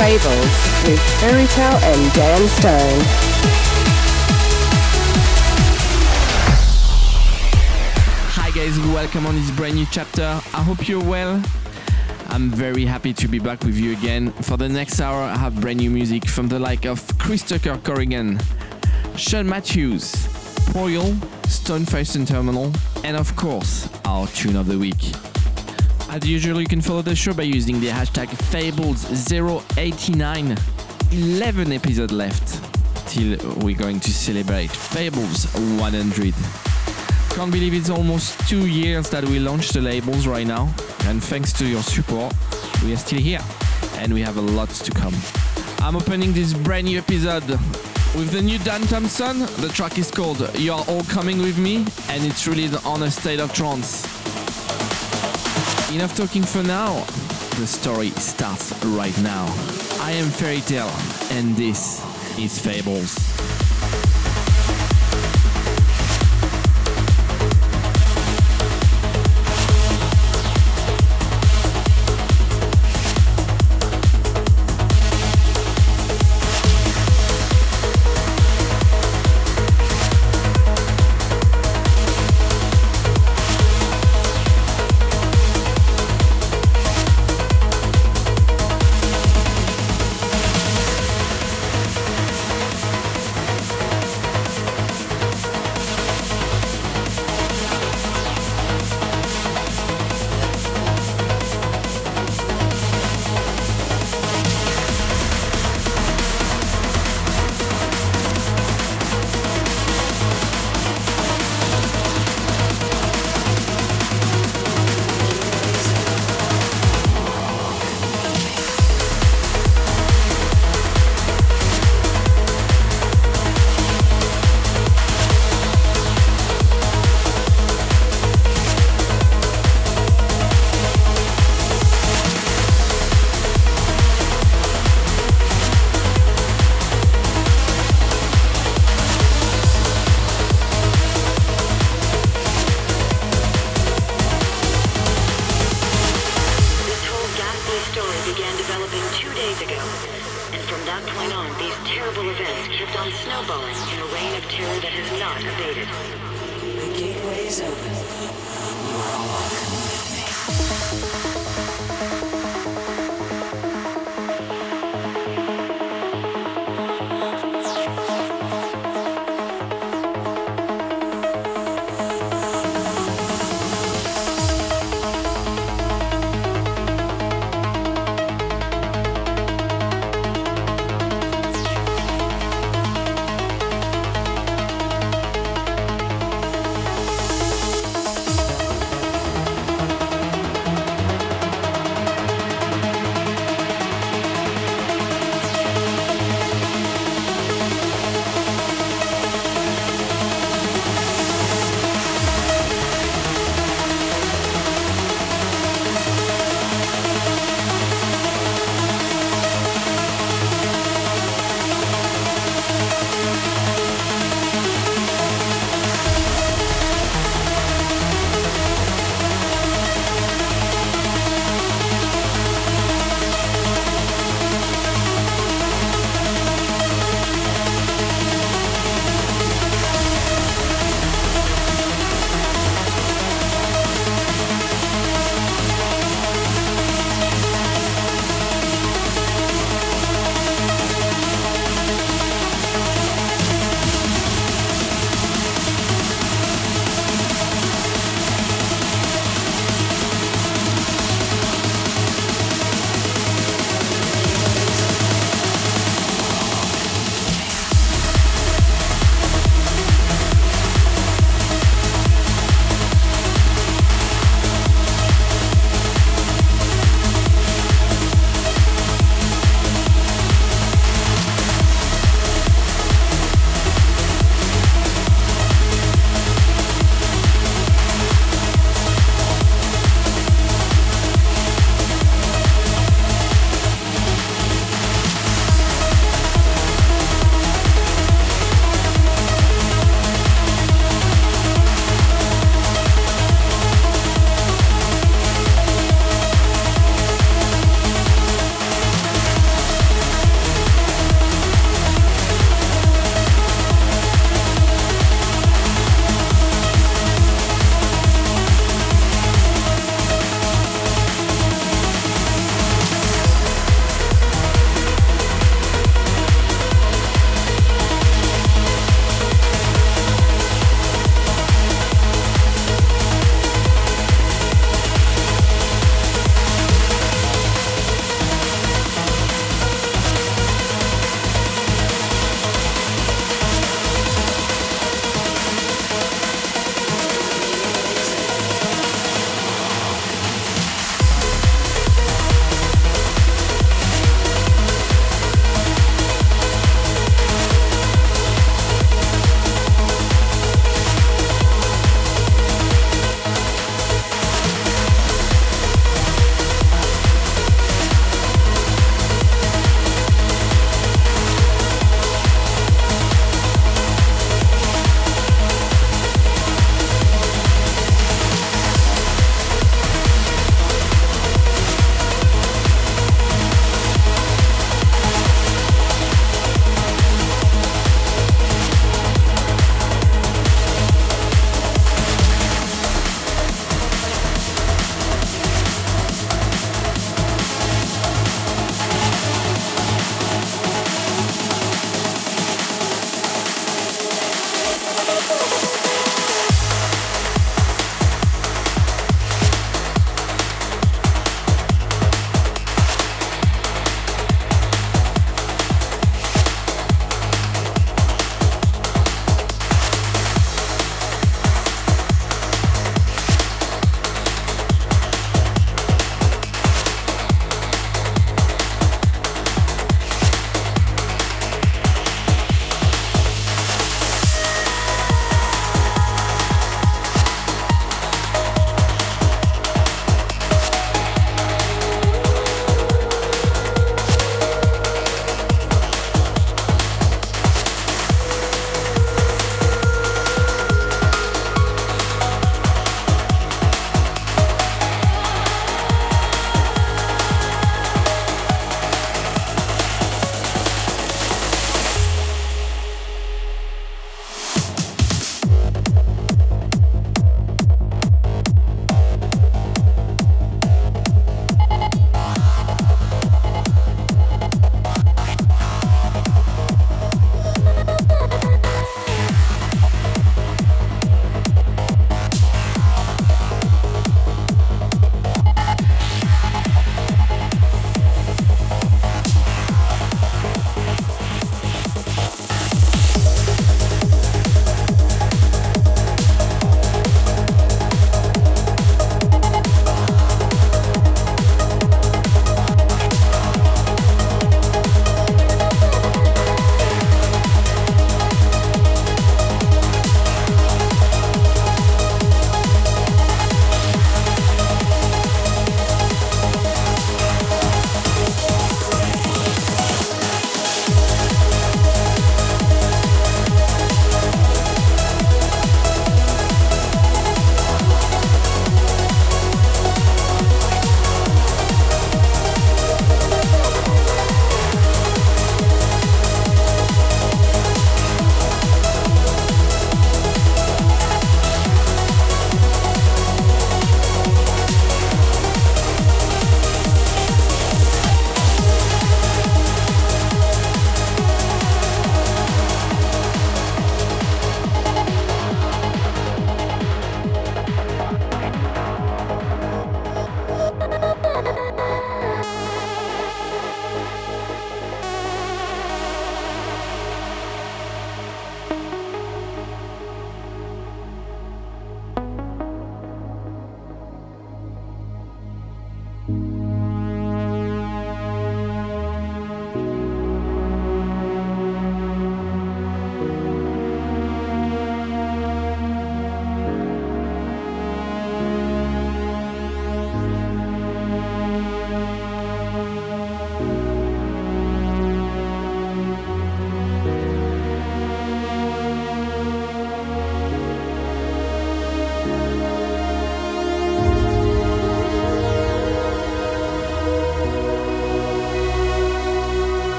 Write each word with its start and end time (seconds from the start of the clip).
Fables 0.00 0.88
with 0.88 0.98
Ferry 1.20 1.46
Tayle 1.48 1.76
and 1.76 2.12
Dan 2.14 2.48
Stone. 2.48 3.00
Hi 8.32 8.50
guys, 8.52 8.78
welcome 8.94 9.26
on 9.26 9.34
this 9.34 9.50
brand 9.50 9.74
new 9.74 9.84
chapter. 9.92 10.22
I 10.22 10.62
hope 10.62 10.88
you're 10.88 11.04
well. 11.04 11.42
I'm 12.30 12.48
very 12.48 12.86
happy 12.86 13.12
to 13.12 13.28
be 13.28 13.38
back 13.38 13.62
with 13.62 13.76
you 13.76 13.92
again. 13.92 14.32
For 14.40 14.56
the 14.56 14.70
next 14.70 15.02
hour, 15.02 15.22
I 15.22 15.36
have 15.36 15.60
brand 15.60 15.80
new 15.80 15.90
music 15.90 16.26
from 16.26 16.48
the 16.48 16.58
like 16.58 16.86
of 16.86 17.06
Christopher 17.18 17.76
Corrigan, 17.76 18.40
Sean 19.16 19.46
Mathews, 19.46 20.12
Proyal, 20.72 21.12
Stonefaced 21.42 22.26
Terminal, 22.26 22.72
and 23.04 23.18
of 23.18 23.36
course, 23.36 23.86
our 24.06 24.26
tune 24.28 24.56
of 24.56 24.66
the 24.66 24.78
week. 24.78 25.29
As 26.12 26.26
usual, 26.26 26.60
you 26.60 26.66
can 26.66 26.80
follow 26.80 27.02
the 27.02 27.14
show 27.14 27.32
by 27.32 27.44
using 27.44 27.78
the 27.78 27.86
hashtag 27.86 28.26
Fables089. 28.50 30.58
11 31.12 31.72
episodes 31.72 32.12
left 32.12 32.60
till 33.06 33.38
we're 33.58 33.76
going 33.76 34.00
to 34.00 34.10
celebrate 34.10 34.72
Fables 34.72 35.44
100. 35.54 36.34
Can't 37.36 37.52
believe 37.52 37.74
it's 37.74 37.90
almost 37.90 38.40
two 38.48 38.66
years 38.66 39.08
that 39.10 39.24
we 39.24 39.38
launched 39.38 39.72
the 39.72 39.80
labels 39.80 40.26
right 40.26 40.48
now, 40.48 40.74
and 41.04 41.22
thanks 41.22 41.52
to 41.52 41.64
your 41.64 41.82
support, 41.82 42.34
we 42.82 42.92
are 42.92 42.96
still 42.96 43.20
here, 43.20 43.44
and 43.98 44.12
we 44.12 44.20
have 44.20 44.36
a 44.36 44.40
lot 44.40 44.70
to 44.70 44.90
come. 44.90 45.14
I'm 45.78 45.94
opening 45.94 46.32
this 46.32 46.54
brand 46.54 46.86
new 46.86 46.98
episode 46.98 47.48
with 48.16 48.32
the 48.32 48.42
new 48.42 48.58
Dan 48.58 48.82
Thompson. 48.88 49.46
The 49.60 49.70
track 49.72 49.96
is 49.96 50.10
called 50.10 50.40
You 50.56 50.72
Are 50.72 50.84
All 50.88 51.04
Coming 51.04 51.40
With 51.40 51.56
Me, 51.56 51.86
and 52.08 52.24
it's 52.24 52.48
released 52.48 52.84
on 52.84 53.04
a 53.04 53.10
state 53.12 53.38
of 53.38 53.52
trance. 53.52 54.19
Enough 55.92 56.16
talking 56.16 56.44
for 56.44 56.62
now. 56.62 57.04
The 57.58 57.66
story 57.66 58.10
starts 58.10 58.72
right 58.84 59.16
now. 59.22 59.46
I 60.00 60.12
am 60.12 60.26
Ferry 60.30 60.60
Tayle, 60.60 60.88
and 61.32 61.56
this 61.56 62.00
is 62.38 62.60
Fables. 62.60 63.16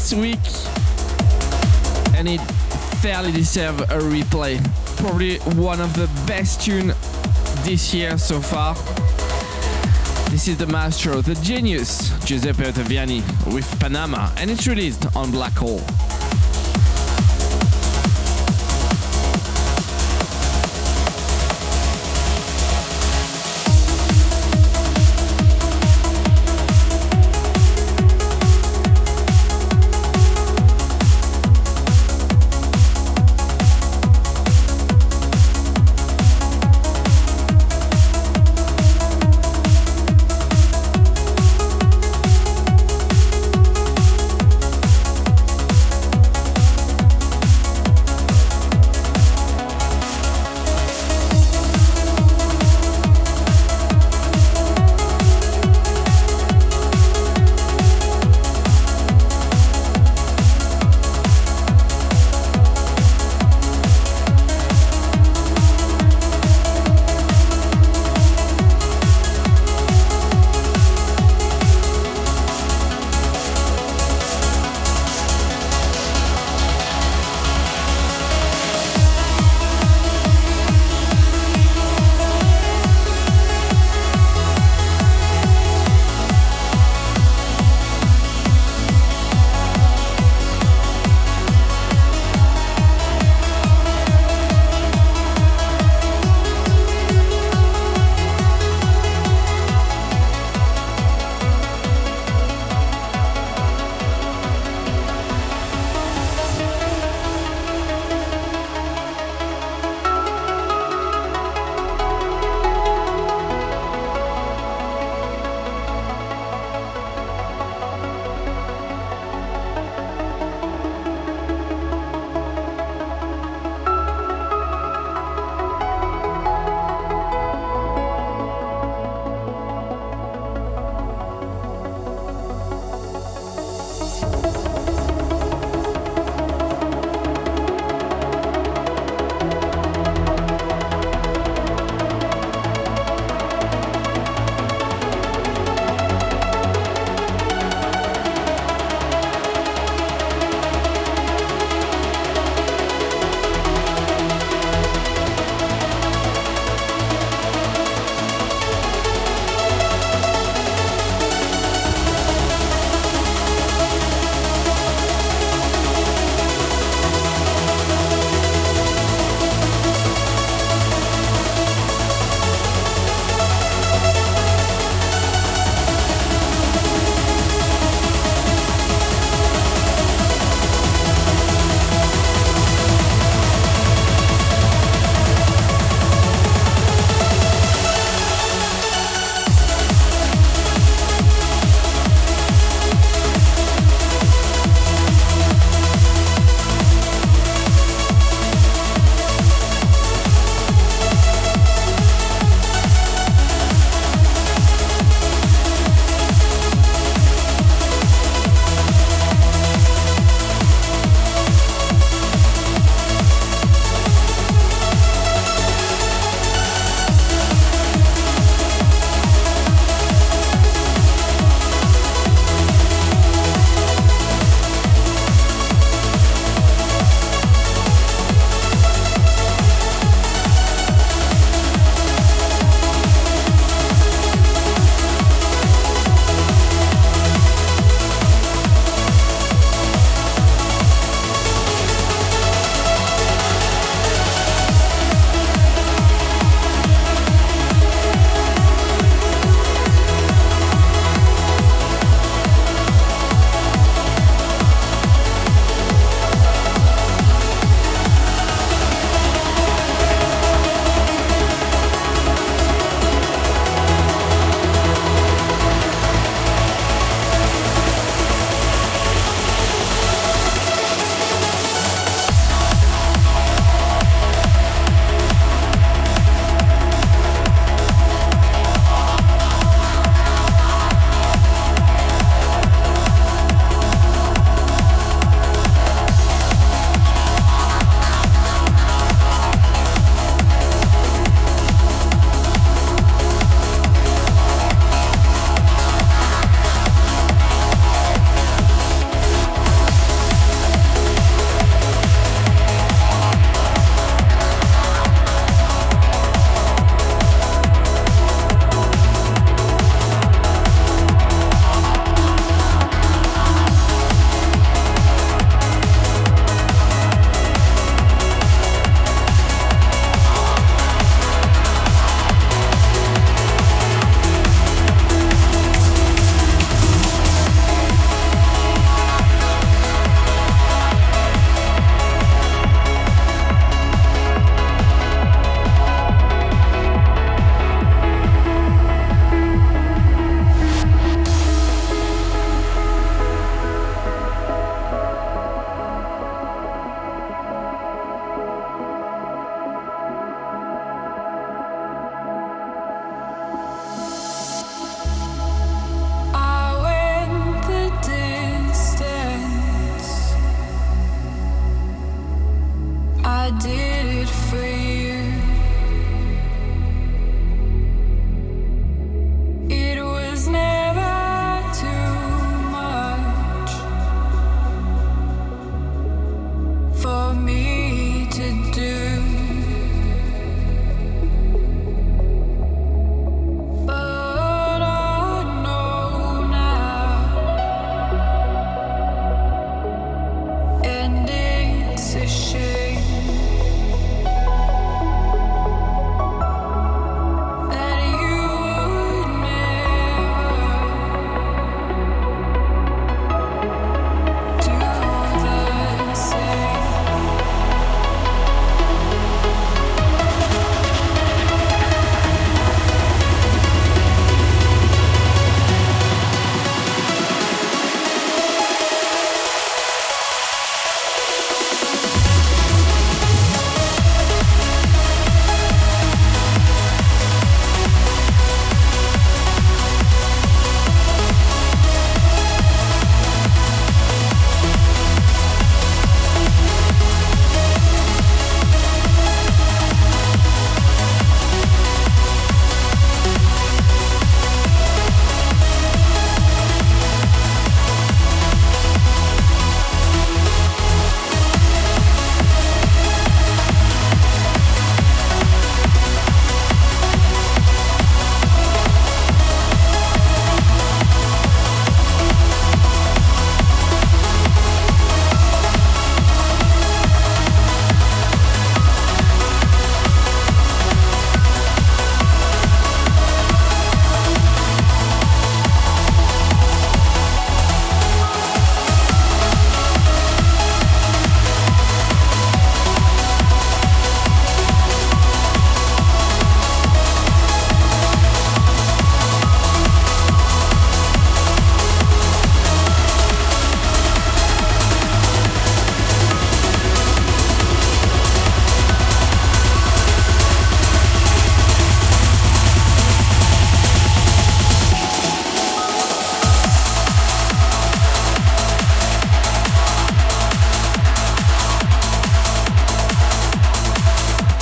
Last 0.00 0.14
week, 0.14 0.38
and 2.16 2.26
it 2.26 2.40
fairly 3.02 3.30
deserves 3.32 3.82
a 3.82 3.98
replay. 3.98 4.58
Probably 4.96 5.36
one 5.60 5.78
of 5.78 5.92
the 5.94 6.08
best 6.26 6.62
tunes 6.62 6.94
this 7.64 7.92
year 7.92 8.16
so 8.16 8.40
far. 8.40 8.74
This 10.30 10.48
is 10.48 10.56
the 10.56 10.66
maestro, 10.66 11.20
the 11.20 11.34
genius, 11.42 12.18
Giuseppe 12.24 12.62
Ottaviani 12.62 13.22
with 13.52 13.68
Panama, 13.78 14.30
and 14.38 14.50
it's 14.50 14.66
released 14.66 15.04
on 15.14 15.30
Black 15.30 15.52
Hole. 15.52 15.82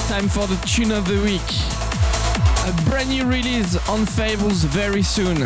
For 0.09 0.47
the 0.47 0.57
tune 0.67 0.91
of 0.91 1.07
the 1.07 1.21
week. 1.21 1.43
A 2.67 2.73
brand 2.89 3.11
new 3.11 3.27
release 3.27 3.77
on 3.91 4.07
Fables 4.07 4.65
very 4.65 5.03
soon. 5.03 5.37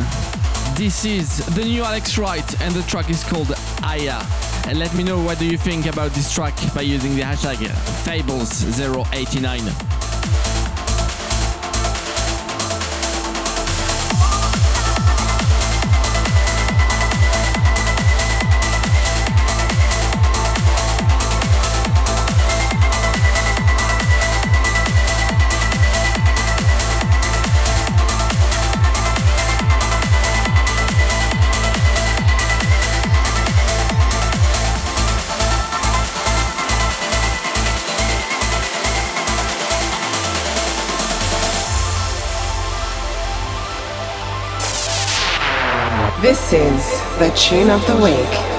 This 0.76 1.04
is 1.04 1.44
the 1.56 1.64
new 1.64 1.82
Alex 1.82 2.16
Wright 2.16 2.62
and 2.62 2.72
the 2.72 2.82
track 2.84 3.10
is 3.10 3.24
called 3.24 3.52
Aya. 3.82 4.24
And 4.68 4.78
let 4.78 4.94
me 4.94 5.02
know 5.02 5.20
what 5.20 5.40
do 5.40 5.46
you 5.46 5.58
think 5.58 5.86
about 5.86 6.12
this 6.12 6.32
track 6.32 6.54
by 6.76 6.82
using 6.82 7.16
the 7.16 7.22
hashtag 7.22 7.56
Fables089. 8.04 9.91
The 47.22 47.30
tune 47.36 47.70
of 47.70 47.86
the 47.86 47.96
week. 48.02 48.51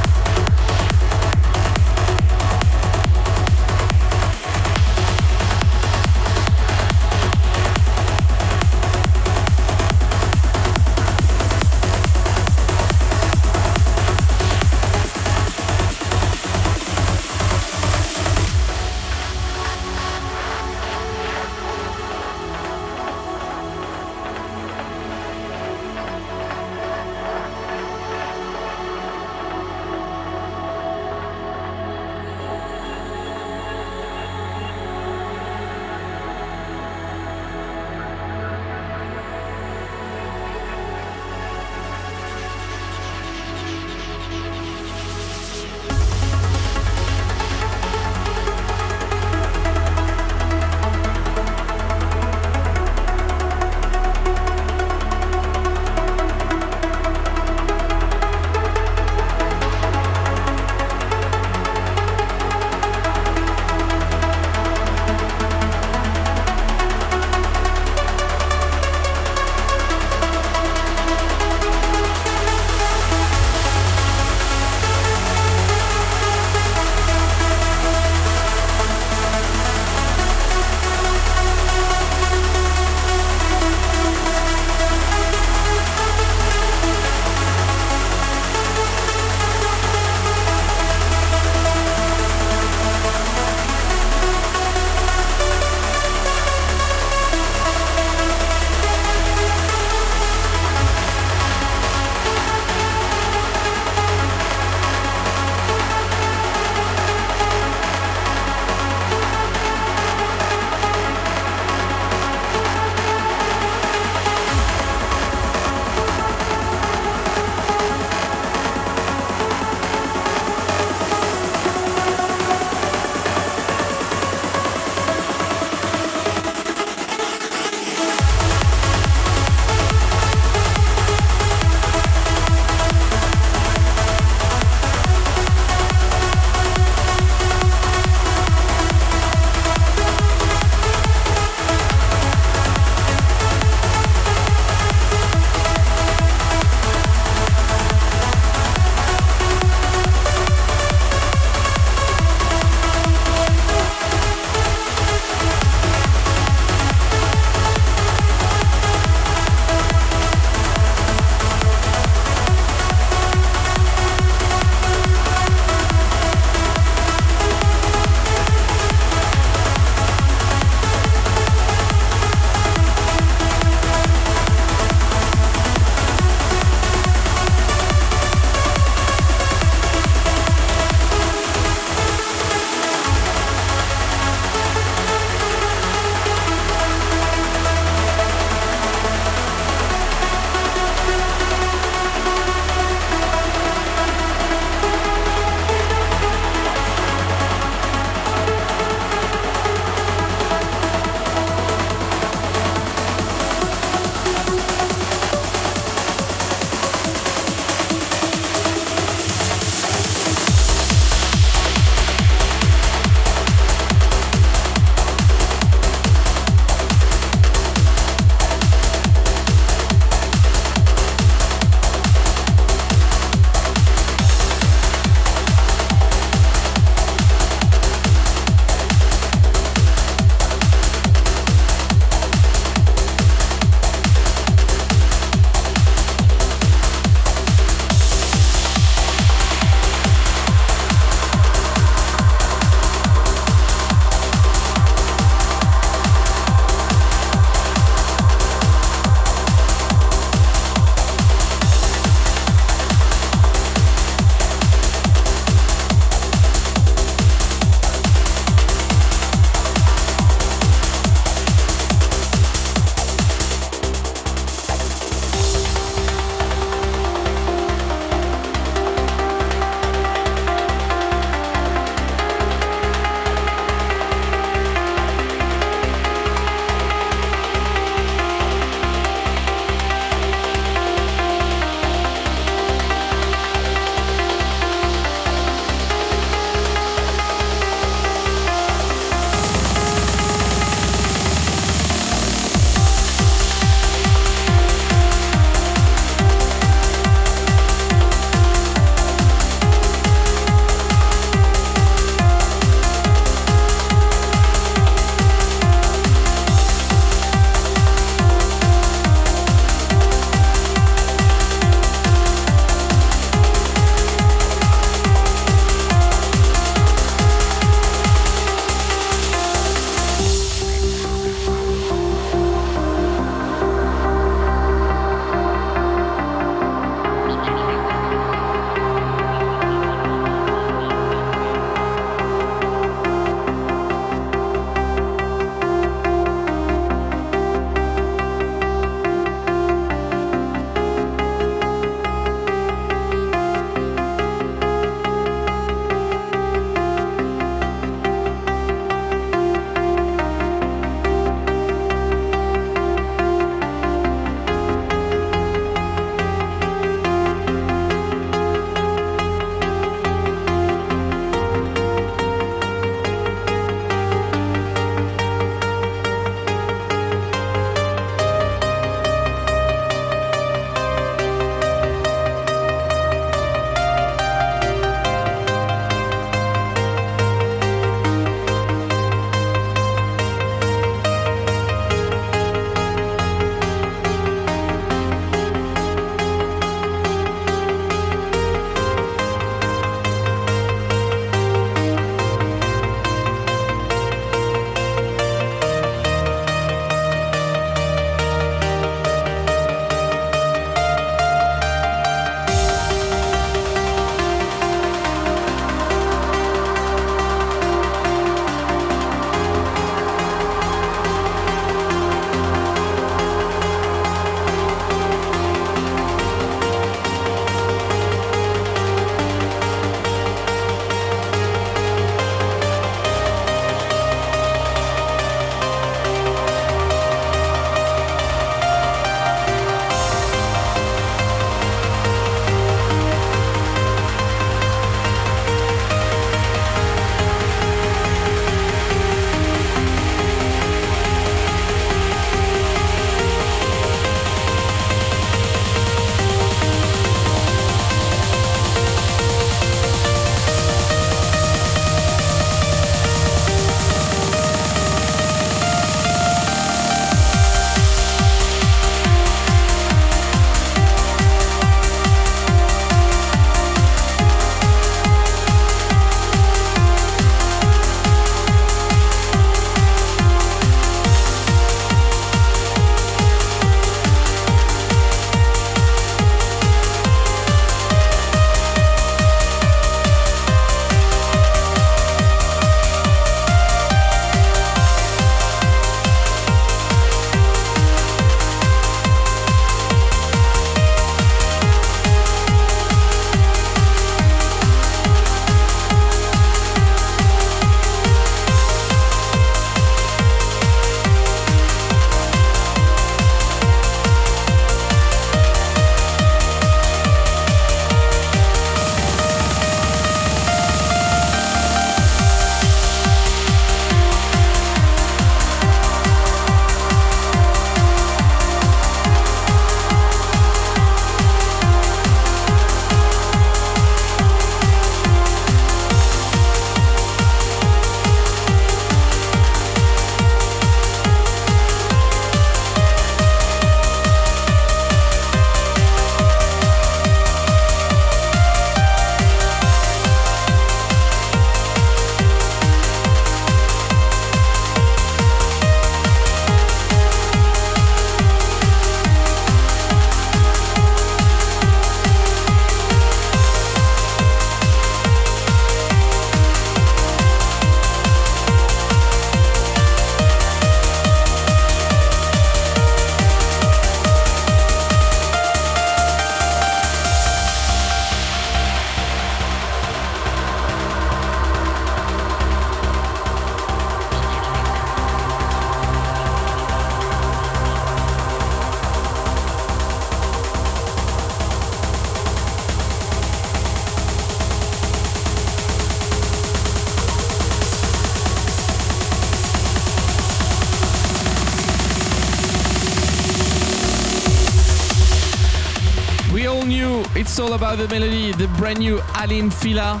The 597.72 597.88
melody, 597.88 598.32
the 598.32 598.48
brand 598.58 598.80
new 598.80 599.00
Aly 599.18 599.48
& 599.48 599.50
Fila. 599.50 600.00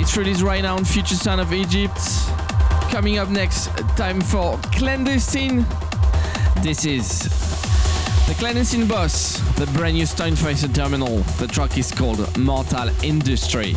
It's 0.00 0.16
released 0.16 0.42
right 0.42 0.60
now 0.60 0.74
on 0.76 0.84
Future 0.84 1.14
Sound 1.14 1.40
of 1.40 1.52
Egypt. 1.52 1.96
Coming 2.90 3.16
up 3.16 3.30
next, 3.30 3.68
time 3.96 4.20
for 4.20 4.58
Clandestine. 4.72 5.64
This 6.62 6.84
is 6.84 7.22
the 8.26 8.34
Clandestine 8.38 8.86
Boss, 8.86 9.38
the 9.54 9.66
brand 9.68 9.94
new 9.94 10.04
Stoneface 10.04 10.74
& 10.74 10.74
Terminal. 10.74 11.18
The 11.38 11.46
track 11.46 11.78
is 11.78 11.92
called 11.92 12.36
Mortal 12.36 12.90
Industry. 13.02 13.76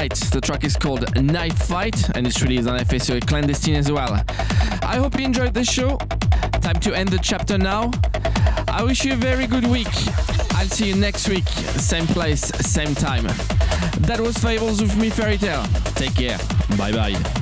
Everlight. 0.00 0.30
The 0.30 0.40
track 0.40 0.64
is 0.64 0.76
called 0.76 1.14
Knife 1.16 1.58
Fight 1.58 2.16
and 2.16 2.26
it's 2.26 2.42
released 2.42 2.68
on 2.68 2.78
FSOE 2.78 3.26
Clandestine 3.26 3.76
as 3.76 3.90
well. 3.90 4.22
I 4.82 4.96
hope 4.96 5.18
you 5.18 5.24
enjoyed 5.24 5.54
the 5.54 5.64
show. 5.64 5.96
Time 6.60 6.80
to 6.80 6.94
end 6.94 7.10
the 7.10 7.18
chapter 7.18 7.58
now. 7.58 7.90
I 8.68 8.82
wish 8.82 9.04
you 9.04 9.14
a 9.14 9.16
very 9.16 9.46
good 9.46 9.66
week. 9.66 9.88
I'll 10.52 10.68
see 10.68 10.88
you 10.88 10.96
next 10.96 11.28
week, 11.28 11.48
same 11.48 12.06
place, 12.06 12.40
same 12.40 12.94
time. 12.94 13.24
That 14.00 14.20
was 14.20 14.36
Fables 14.38 14.80
with 14.80 14.96
me, 14.96 15.10
Ferry 15.10 15.38
Tayle. 15.38 15.64
Take 15.94 16.14
care. 16.14 16.38
Bye 16.76 16.92
bye. 16.92 17.39